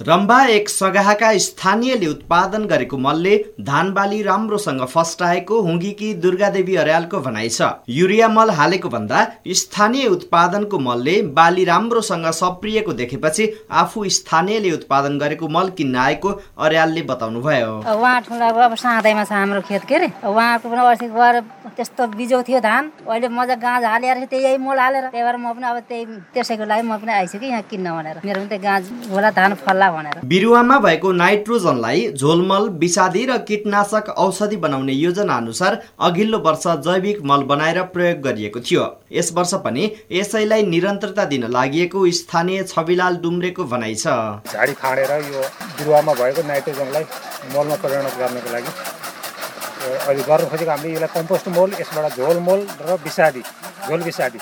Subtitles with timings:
[0.00, 7.48] रम्बा एक सगाहका स्थानीयले उत्पादन गरेको मलले धान बाली राम्रोसँग फस्टाएको हुङ्गीकी दुर्गादेवी अर्यालको भनाइ
[7.48, 9.20] छ। युरिया मल हालेको भन्दा
[9.54, 17.02] स्थानीय उत्पादनको मलले बाली राम्रोसँग सप्रिएको देखेपछि आफू स्थानीयले उत्पादन गरेको मल किन्न आएको अर्यालले
[17.06, 20.10] बताउनु भयो उहाँ ठुलो अब साँदैमा छ हाम्रो खेत के अरे?
[20.26, 21.40] उहाँको पनि अस्ति गएर
[21.76, 25.66] त्यस्तो बिजो थियो धान। अहिले मजा गाँज हालेर त्यही मल हालेर। त्यही भएर म पनि
[25.70, 26.04] अब त्यही
[26.34, 29.83] त्यसैको लागि म पनि आइसकेँ यहाँ किन्न भनेर। मेरो पनि त्यही गाँज होला धान फल्ला
[29.90, 37.22] भनेर। बिरुवामा भएको नाइट्रोजनलाई झोलमल विषादी र कीटनाशक औषधि बनाउने योजना अनुसार अघिल्लो वर्ष जैविक
[37.24, 43.64] मल बनाएर प्रयोग गरिएको थियो। यस वर्ष पनि यसैलाई निरन्तरता दिन लागि स्थानीय छविलाल डुम्रेको
[43.66, 44.06] भनाइ छ।
[44.46, 45.40] झाडी खाँडेर यो
[45.78, 47.04] बिरुवामा भएको नाइट्रोजनलाई
[47.54, 48.70] मलमा परिणत गर्नको लागि।
[49.84, 53.42] अहिले गर्न खोजेको हामीले यसलाई कम्पोस्ट मोल यसबाट झोल मोल र विषादी
[53.88, 54.38] झोल विषादी।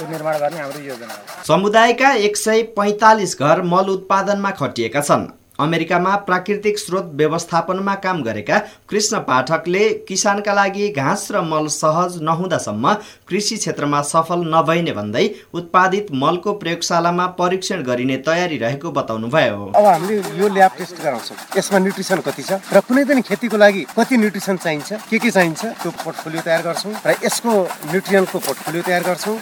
[0.00, 6.14] निर्माण गर्ने हाम्रो योजना हो। समुदायका एक सय पैँतालिस घर मल उत्पादनमा खटिएका छन्। अमेरिकामा
[6.26, 8.58] प्राकृतिक स्रोत व्यवस्थापनमा काम गरेका
[8.90, 12.92] कृष्ण पाठकले किसानका लागि घाँस र मल सहज नहुँदासम्म
[13.28, 19.86] कृषि क्षेत्रमा सफल नभइने भन्दै उत्पादित मलको प्रयोगशालामा परीक्षण गरिने तयारी रहेको बताउनु भयो अब
[19.86, 24.16] हामीले यो ल्याब टेस्ट गराउँछौँ। यसमा न्युट्रिसन कति छ र कुनै पनि खेतीको लागि कति
[24.16, 27.52] न्युट्रिसन चाहिन्छ के के चाहिन्छ त्यो पोर्टफोलियो तयार गर्छौँ र यसको
[27.92, 29.36] न्युट्रियनको पोर्टफोलियो तयार गर्छौँ।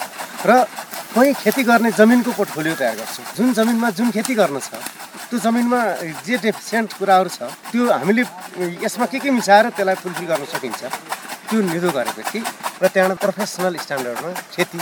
[0.47, 0.65] र
[1.15, 4.73] कहीँ खेती गर्ने जमिनको पोर्टफोलियो तयार गर्छौँ। जुन जमिनमा जुन खेती गर्न छ
[5.31, 5.81] त्यो जमिनमा
[6.27, 8.23] जे डेफिसियन्ट कुराहरू छ त्यो हामीले
[8.83, 10.81] यसमा के के मिसाएर त्यसलाई फुलफिल गर्न सकिन्छ
[11.51, 12.39] त्यो निधो गरेपछि
[12.83, 14.79] र त्यहाँबाट प्रोफेसनल स्ट्यान्डर्डमा खेती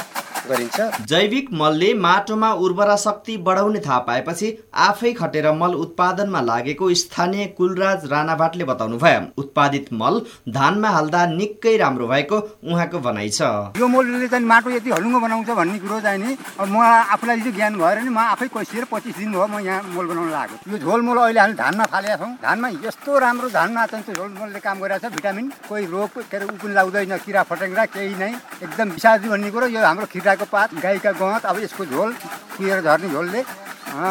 [0.48, 4.48] गरिन्छ। जैविक मलले माटोमा उर्वरा शक्ति बढाउने थाहा पाएपछि
[4.86, 11.76] आफै खटेर मल उत्पादनमा लागेको स्थानीय कुलराज राणाभाटले बताउनु भयो उत्पादित मल धानमा हाल्दा निकै
[11.76, 13.40] राम्रो भएको उहाँको भनाइ छ।
[13.78, 16.76] यो मलले चाहिँ माटो यति हलुङ्गो बनाउँछ भन्ने कुरो चाहिँ नि अब म
[17.14, 20.30] आफूलाई चाहिँ ज्ञान भएर नि म आफै कसिएर पच्चिस दिन भयो म यहाँ मल बनाउन
[20.30, 24.14] लागेको यो झोल मल अहिले हामी धानमा फालेका छौँ। धानमा यस्तो राम्रो धानमा चाहिँ त्यो
[24.14, 28.14] झोल मलले काम गरिरहेको छ। भिटामिन कोही रोग के अरे उकुन लाउँदैन किरा फटेङ्ग्रा केही
[28.18, 28.30] नै।
[28.62, 32.12] एकदम विषादी भन्ने कुरो यो हाम्रो खिरा कुखुराको पात गाईका गहत अब यसको झोल
[32.56, 33.42] कुहिएर झर्ने झोलले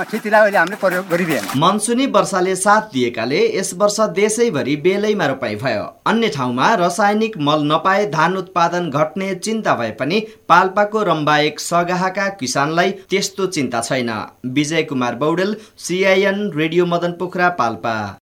[0.10, 6.74] खेतीलाई हामीले प्रयोग मनसुनी वर्षाले साथ दिएकाले यस वर्ष देशैभरि बेलैमा रोपाइ भयो। अन्य ठाउँमा
[6.76, 10.20] रासायनिक मल नपाए धान उत्पादन घट्ने चिन्ता भए पनि
[10.50, 14.12] पाल्पाको रम्बाएक सगाहका किसानलाई त्यस्तो चिन्ता छैन।
[14.48, 17.98] Vijay Kumar Baudel CIN radio Madan Pokhara Palpa.